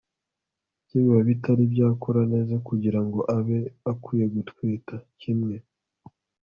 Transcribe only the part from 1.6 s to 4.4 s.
byakura neza kugira ngo abe akwiye